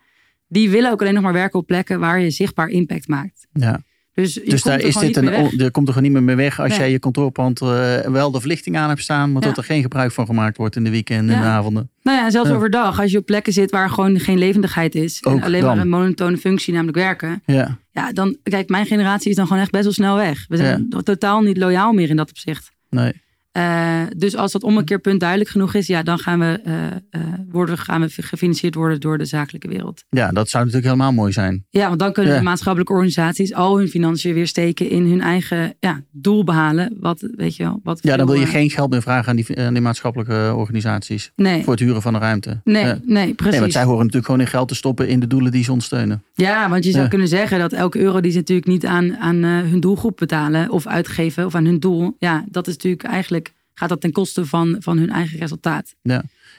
[0.48, 3.48] Die willen ook alleen nog maar werken op plekken waar je zichtbaar impact maakt.
[3.54, 3.82] Ja.
[4.21, 5.27] Dus, Dus daar is dit een,
[5.60, 6.77] er komt er gewoon niet meer mee weg als Nee.
[6.77, 9.47] jij je kantoorpand eh, wel de verlichting aan hebt staan, maar Ja.
[9.47, 11.47] dat er geen gebruik van gemaakt wordt in de weekenden en Ja.
[11.47, 11.89] de avonden.
[12.03, 12.55] Nou ja, en zelfs Ja.
[12.55, 12.99] overdag.
[13.01, 15.25] Als je op plekken zit waar gewoon geen levendigheid is.
[15.25, 15.69] Ook en alleen dan.
[15.75, 17.41] maar een monotone functie, namelijk werken.
[17.45, 20.45] Ja, Ja, dan, kijk, mijn generatie is dan gewoon echt best wel snel weg.
[20.47, 22.71] We zijn totaal niet loyaal meer in dat opzicht.
[22.89, 23.13] nee.
[23.60, 27.78] Eh, dus als dat ommekeerpunt duidelijk genoeg is, ja, dan gaan we, eh, eh, worden,
[27.78, 30.04] gaan we gefinancierd worden door de zakelijke wereld.
[30.10, 31.65] ja, dat zou natuurlijk helemaal mooi zijn.
[31.69, 32.38] Ja, want dan kunnen Ja.
[32.39, 36.98] de maatschappelijke organisaties al hun financiën weer steken in hun eigen ja, doel behalen.
[37.00, 39.58] Wat, weet je wel, wat Ja, dan wil je geen geld meer vragen aan die,
[39.60, 42.62] aan die maatschappelijke organisaties Nee, voor het huren van de ruimte.
[42.63, 43.00] nee, Ja.
[43.06, 43.52] nee, precies.
[43.52, 45.69] Nee, want zij horen natuurlijk gewoon in geld te stoppen in de doelen die ze
[45.72, 46.24] ondersteunen.
[46.34, 49.43] Ja, want je zou kunnen zeggen dat elke euro die ze natuurlijk niet aan, aan
[49.43, 52.15] hun doelgroep betalen of uitgeven of aan hun doel.
[52.19, 53.48] Ja, dat is natuurlijk eigenlijk,
[53.80, 55.96] gaat dat ten koste van, van hun eigen resultaat.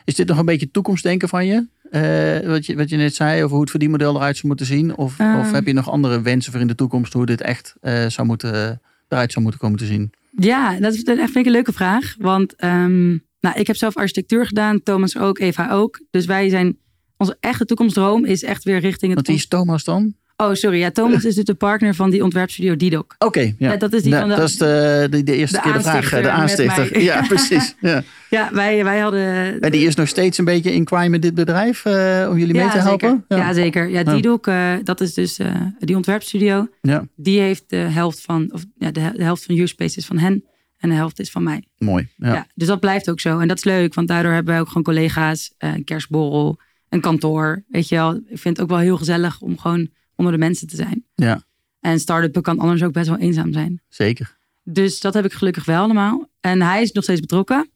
[0.04, 1.66] Is dit nog een beetje toekomstdenken van je?
[1.90, 2.76] Eh, wat je?
[2.76, 4.96] Wat je net zei over hoe het verdienmodel eruit zou moeten zien?
[4.96, 5.38] Of, Ehm.
[5.38, 8.26] of heb je nog andere wensen voor in de toekomst hoe dit echt eh, zou
[8.26, 10.12] moeten, eruit zou moeten komen te zien?
[10.36, 12.14] Ja, dat is echt vind ik een leuke vraag.
[12.18, 13.08] Want ehm,
[13.40, 16.00] nou, ik heb zelf architectuur gedaan, Thomas ook, Eva ook.
[16.10, 16.76] Dus wij zijn,
[17.16, 19.26] onze echte toekomstdroom is echt weer richting het...
[19.26, 20.14] Wie is Thomas dan?
[20.40, 20.78] Oh, sorry.
[20.78, 23.14] Ja, Thomas is dus de partner van die ontwerpstudio Didok.
[23.18, 23.52] Oké, ja.
[23.58, 25.72] Ja, dat is die Ja, van de- dat is de, de, de eerste de keer
[25.72, 25.94] de vraag.
[25.94, 27.00] aanstichter De aanstichter.
[27.02, 27.74] Ja, precies.
[27.80, 28.02] Ja.
[28.30, 29.60] Ja, wij, wij hadden...
[29.60, 32.68] En die is nog steeds een beetje in met dit bedrijf eh, om jullie mee
[32.70, 33.24] te helpen?
[33.28, 33.44] Zeker.
[33.46, 33.52] Ja.
[33.52, 33.88] zeker.
[33.88, 34.02] Ja.
[34.02, 36.68] Didok, eh, dat is dus eh, die ontwerpstudio.
[36.80, 40.06] Ja, Die heeft de helft van, of ja, de, hel- de helft van Urspace is
[40.06, 40.44] van hen.
[40.78, 41.64] En de helft is van mij.
[41.78, 42.08] mooi.
[42.16, 42.46] Ja.
[42.54, 43.38] Dus dat blijft ook zo.
[43.38, 47.00] En dat is leuk, want daardoor hebben wij ook gewoon collega's, eh, een kerstborrel, een
[47.00, 47.64] kantoor.
[47.68, 49.88] Weet je wel, ik vind het ook wel heel gezellig om gewoon
[50.20, 51.04] onder de mensen te zijn.
[51.14, 51.42] ja,
[51.80, 53.80] En start-up kan anders ook best wel eenzaam zijn.
[53.88, 54.38] zeker.
[54.64, 56.28] Dus dat heb ik gelukkig wel allemaal.
[56.40, 57.70] En hij is nog steeds betrokken.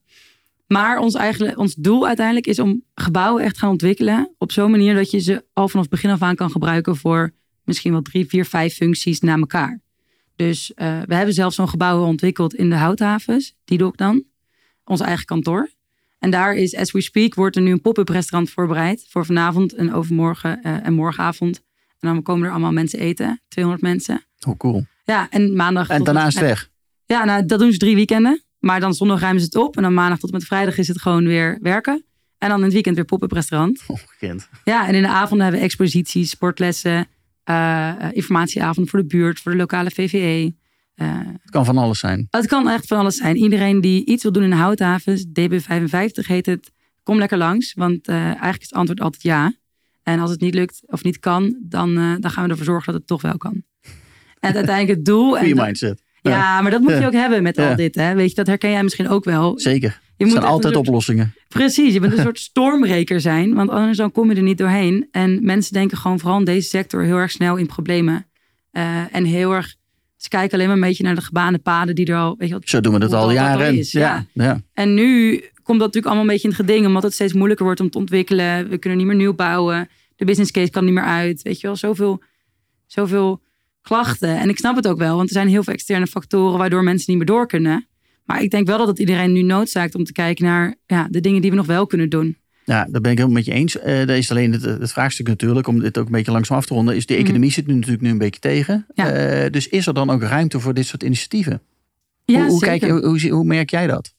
[0.66, 4.34] Maar ons, eigenlijk, ons doel uiteindelijk is om gebouwen echt gaan ontwikkelen.
[4.38, 7.32] Op zo'n manier dat je ze al vanaf begin af aan kan gebruiken voor
[7.64, 9.80] misschien wel drie, vier, vijf functies na elkaar.
[10.36, 14.24] Dus eh, we hebben zelfs zo'n gebouw ontwikkeld in de houthavens, die ook dan.
[14.84, 15.70] Ons eigen kantoor.
[16.18, 19.06] En daar is, as we speak, wordt er nu een pop-up restaurant voorbereid.
[19.08, 21.62] Voor vanavond en overmorgen eh, en morgenavond.
[22.06, 23.42] En dan komen er allemaal mensen eten.
[23.48, 24.24] 200 mensen.
[24.38, 24.86] Hoe cool.
[25.04, 25.88] Ja, en maandag.
[25.88, 26.70] En daarna is het weg.
[27.04, 28.42] ja, nou, dat doen ze drie weekenden.
[28.58, 29.76] Maar dan zondag ruimen ze het op.
[29.76, 32.04] En dan maandag tot en met vrijdag is het gewoon weer werken.
[32.38, 33.82] En dan in het weekend weer pop-up restaurant.
[33.86, 34.48] Ongekend.
[34.64, 37.06] Ja, en in de avonden hebben we exposities, sportlessen,
[37.50, 40.54] uh, informatieavond voor de buurt, voor de lokale VVE.
[40.96, 42.26] Uh, het kan van alles zijn.
[42.30, 43.36] Het kan echt van alles zijn.
[43.36, 47.74] Iedereen die iets wil doen in de houthavens, DB55 heet het, kom lekker langs.
[47.74, 49.52] Want uh, eigenlijk is het antwoord altijd ja.
[50.04, 53.00] En als het niet lukt of niet kan, dan, dan gaan we ervoor zorgen dat
[53.00, 53.62] het toch wel kan.
[54.40, 55.36] En uiteindelijk het doel.
[55.36, 56.02] Goeie mindset.
[56.30, 57.94] Ja, maar dat moet je ook hebben met al dit.
[57.94, 58.14] Hè?
[58.14, 59.58] Weet je, dat herken jij misschien ook wel.
[59.58, 60.00] Zeker.
[60.16, 61.34] Je er zijn altijd oplossingen.
[61.48, 65.08] Precies, je bent een soort stormreker zijn, want anders dan kom je er niet doorheen.
[65.10, 68.26] En mensen denken gewoon vooral in deze sector heel erg snel in problemen.
[68.72, 69.74] Uh, en heel erg,
[70.16, 72.54] ze kijken alleen maar een beetje naar de gebaande paden die er al, weet je
[72.54, 73.78] wat, Zo doen we dat al jaren.
[73.80, 74.26] Ja.
[74.32, 74.60] Ja.
[74.72, 77.64] En nu komt dat natuurlijk allemaal een beetje in het geding, omdat het steeds moeilijker
[77.64, 78.68] wordt om te ontwikkelen.
[78.68, 79.88] We kunnen niet meer nieuw bouwen.
[80.16, 81.42] De business case kan niet meer uit.
[81.42, 82.22] Weet je wel, zoveel,
[82.86, 83.42] zoveel
[83.82, 84.38] klachten.
[84.38, 87.04] En ik snap het ook wel, want er zijn heel veel externe factoren waardoor mensen
[87.08, 87.86] niet meer door kunnen.
[88.24, 91.20] Maar ik denk wel dat het iedereen nu noodzaakt om te kijken naar ja, de
[91.20, 92.36] dingen die we nog wel kunnen doen.
[92.64, 93.76] Ja, daar ben ik helemaal met je eens.
[93.76, 96.66] Uh, daar is alleen het, het, vraagstuk natuurlijk, om dit ook een beetje langzaam af
[96.66, 97.22] te ronden, is de mhm.
[97.22, 98.86] economie zit nu natuurlijk nu een beetje tegen.
[98.94, 99.44] Ja.
[99.44, 101.60] Uh, dus is er dan ook ruimte voor dit soort initiatieven?
[102.24, 104.14] Ja, hoe, hoe, kijk, hoe, hoe, merk jij dat?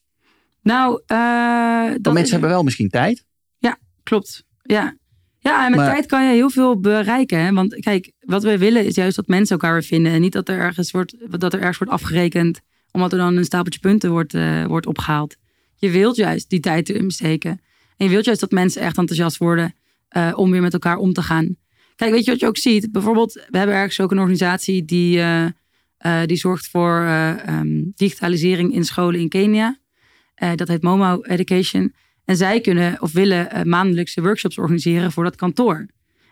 [0.65, 3.25] Nou, uh, dat mensen hebben wel misschien tijd.
[3.57, 4.43] Ja, klopt.
[4.61, 4.95] Ja,
[5.39, 7.39] ja, en met tijd kan je heel veel bereiken.
[7.39, 7.51] Hè?
[7.51, 10.11] Want kijk, wat we willen is juist dat mensen elkaar weer vinden.
[10.11, 12.59] En niet dat er ergens wordt, dat er ergens wordt afgerekend.
[12.91, 15.35] Omdat er dan een stapeltje punten wordt, uh, wordt opgehaald.
[15.75, 17.61] Je wilt juist die tijd erin steken.
[17.97, 19.75] En je wilt juist dat mensen echt enthousiast worden
[20.17, 21.55] uh, om weer met elkaar om te gaan.
[21.95, 22.91] Kijk, weet je wat je ook ziet?
[22.91, 25.45] Bijvoorbeeld, we hebben ergens ook een organisatie die, uh,
[26.25, 27.07] die zorgt voor
[27.49, 29.77] um, digitalisering in scholen in Kenia.
[30.55, 31.93] Dat heet Momo Education.
[32.25, 35.85] En zij kunnen of willen uh, maandelijkse workshops organiseren voor dat kantoor.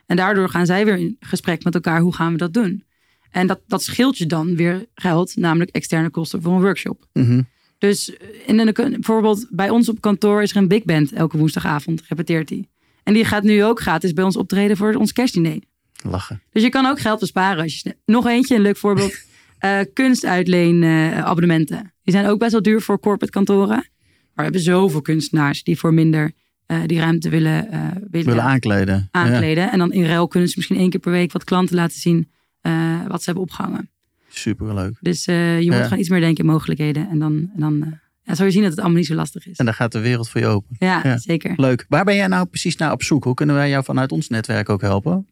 [0.05, 1.99] En daardoor gaan zij weer in gesprek met elkaar.
[1.99, 2.83] Hoe gaan we dat doen?
[3.31, 7.05] En dat, dat scheelt je dan weer geld, namelijk externe kosten voor een workshop.
[7.13, 7.41] Mhm.
[7.77, 11.37] Dus eh, in de, bijvoorbeeld bij ons op kantoor is er een big band elke
[11.37, 12.67] woensdagavond, repeteert hij.
[13.03, 15.59] En die gaat nu ook gratis bij ons optreden voor ons kerstdiner.
[16.03, 16.41] Lachen.
[16.51, 17.63] Dus je kan ook geld besparen.
[17.63, 19.15] Als je, nog eentje, een leuk voorbeeld.
[19.65, 21.93] uh, kunstuitleen abonnementen.
[22.03, 23.87] Die zijn ook best wel duur voor corporate kantoren.
[24.35, 26.31] Maar we hebben zoveel kunstenaars die voor minder
[26.67, 29.07] uh, die ruimte willen, uh, willen, willen, aankleden.
[29.11, 29.71] aankleden.
[29.71, 32.29] En dan in ruil kunnen ze misschien één keer per week wat klanten laten zien
[32.61, 33.89] uh, wat ze hebben opgehangen.
[34.29, 34.97] Superleuk.
[35.01, 37.09] Dus je moet gewoon iets meer denken in mogelijkheden.
[37.09, 39.57] En dan, en dan ja, zou je zien dat het allemaal niet zo lastig is.
[39.57, 40.75] En dan gaat de wereld voor je open.
[40.79, 41.53] Ja, zeker.
[41.55, 41.85] Leuk.
[41.89, 43.23] Waar ben jij nou precies naar op zoek?
[43.23, 45.27] Hoe kunnen wij jou vanuit ons netwerk ook helpen?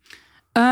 [0.58, 0.64] Uh,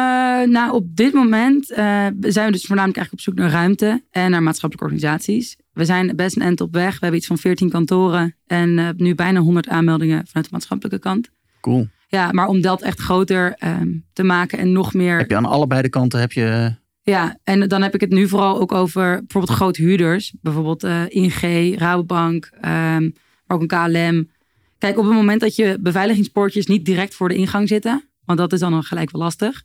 [0.48, 4.32] nou, op dit moment uh, zijn we dus voornamelijk eigenlijk op zoek naar ruimte en
[4.32, 5.58] naar maatschappelijke organisaties.
[5.80, 6.92] We zijn best een end op weg.
[6.92, 11.00] We hebben iets van 14 kantoren en uh, nu bijna 100 aanmeldingen vanuit de maatschappelijke
[11.00, 11.30] kant.
[11.62, 11.88] Cool.
[12.08, 15.18] Ja, maar om dat echt groter ehm, te maken en nog meer.
[15.18, 16.76] Heb je aan allebei de kanten heb je.
[17.02, 20.34] Ja, en dan heb ik het nu vooral ook over bijvoorbeeld grote huurders.
[20.42, 24.30] Bijvoorbeeld ING, Rabobank, um, maar ook een KLM.
[24.78, 28.54] Kijk, op het moment dat je beveiligingspoortjes niet direct voor de ingang zitten, want dat
[28.54, 29.64] is dan gelijk wel lastig.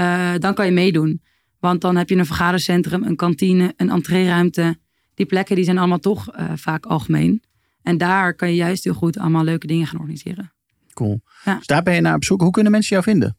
[0.00, 1.22] Uh, dan kan je meedoen.
[1.60, 4.76] Want dan heb je een vergadercentrum, een kantine, een entreeruimte.
[5.22, 7.42] Die plekken die zijn allemaal toch uh, vaak algemeen.
[7.82, 10.52] En daar kan je juist heel goed allemaal leuke dingen gaan organiseren.
[10.92, 11.20] Cool.
[11.44, 11.56] Ja.
[11.56, 12.40] Dus daar ben je naar op zoek.
[12.40, 13.36] Hoe kunnen mensen jou vinden?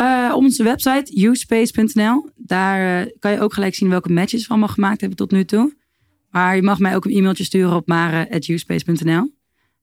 [0.00, 2.30] Uh, op onze website, uspace.nl.
[2.36, 5.76] Daar kan je ook gelijk zien welke matches we allemaal gemaakt hebben tot nu toe.
[6.30, 9.37] Maar je mag mij ook een e-mailtje sturen op mare.uspace.nl.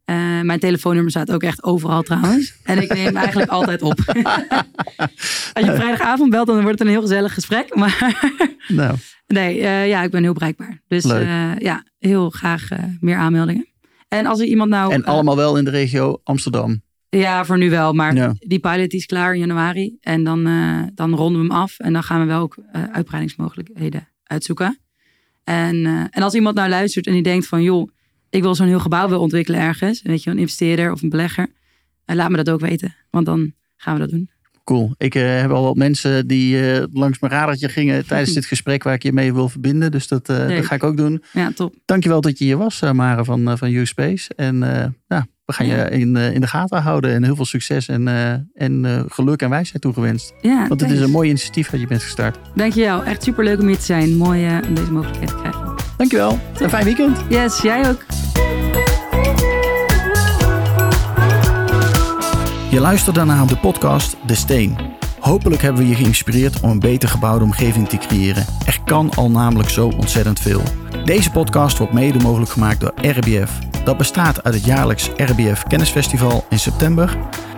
[0.06, 2.56] Uh, mijn telefoonnummer staat ook echt overal trouwens.
[2.64, 4.00] En ik neem eigenlijk altijd op.
[5.54, 7.76] Als je vrijdagavond belt, dan wordt het een heel gezellig gesprek.
[7.76, 8.24] Maar
[8.68, 8.98] nou.
[9.28, 10.82] nee, uh, ja, ik ben heel bereikbaar.
[10.88, 12.68] Dus uh, ja, heel graag
[13.00, 13.68] meer aanmeldingen.
[14.08, 14.94] En als er iemand nou.
[14.94, 16.82] En allemaal wel in de regio Amsterdam.
[17.10, 17.94] Ja, voor nu wel.
[17.94, 18.34] Maar ja.
[18.40, 19.98] die pilot is klaar in januari.
[20.02, 20.44] En dan,
[20.94, 21.80] dan ronden we hem af.
[21.80, 22.58] En dan gaan we wel ook
[22.92, 24.80] uitbreidingsmogelijkheden uitzoeken.
[25.44, 27.90] En, en als iemand nou luistert en die denkt van joh
[28.36, 30.02] ik wil zo'n heel gebouw wil ontwikkelen ergens.
[30.02, 31.48] Weet je, een investeerder of een belegger.
[32.06, 34.30] En laat me dat ook weten, want dan gaan we dat doen.
[34.64, 34.96] Cool.
[34.98, 38.84] Ik uh, heb al wat mensen die uh, langs mijn radertje gingen tijdens dit gesprek
[38.84, 39.92] waar ik je mee wil verbinden.
[39.92, 41.24] Dus dat, uh, dat ga ik ook doen.
[41.32, 41.76] Ja, top.
[41.86, 44.34] Dankjewel dat je hier was, Mare van, van U-Space.
[44.36, 44.58] En
[45.08, 47.12] ja, we gaan je in, in de gaten houden.
[47.12, 48.08] En heel veel succes en,
[48.54, 50.34] en geluk en wijsheid toegewenst.
[50.42, 52.38] Ja, Want het is een mooi initiatief dat je bent gestart.
[52.56, 53.04] Dankjewel.
[53.04, 54.16] Echt superleuk om hier te zijn.
[54.16, 55.76] Mooi om deze mogelijkheid te krijgen.
[55.98, 56.40] Dankjewel.
[56.60, 57.24] Een fijn weekend.
[57.30, 58.25] Yes, jij ook.
[62.76, 64.78] Je luistert daarna op de podcast De Steen.
[65.20, 68.46] Hopelijk hebben we je geïnspireerd om een beter gebouwde omgeving te creëren.
[68.66, 70.62] Er kan al namelijk zo ontzettend veel.
[71.06, 73.60] Deze podcast wordt mede mogelijk gemaakt door RBF.
[73.84, 77.18] Dat bestaat uit het jaarlijks RBF Kennisfestival in september,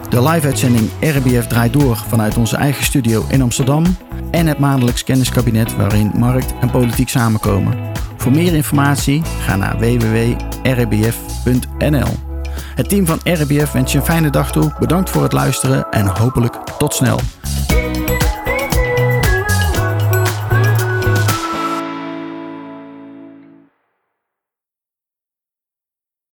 [0.10, 3.84] de live-uitzending RBF draait door vanuit onze eigen studio in Amsterdam
[4.32, 7.78] en het maandelijks kenniskabinet waarin markt en politiek samenkomen.
[8.18, 11.08] Voor meer informatie ga naar www.rbf.nl.
[12.78, 14.72] Het team van RBF wens je een fijne dag toe.
[14.80, 17.20] Bedankt voor het luisteren en hopelijk tot snel.